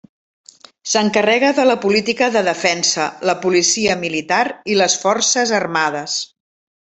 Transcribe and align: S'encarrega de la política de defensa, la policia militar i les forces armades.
S'encarrega 0.91 1.51
de 1.57 1.65
la 1.71 1.75
política 1.83 2.29
de 2.37 2.41
defensa, 2.49 3.05
la 3.31 3.35
policia 3.45 3.99
militar 4.07 4.41
i 4.73 4.79
les 4.81 4.97
forces 5.07 5.55
armades. 5.63 6.17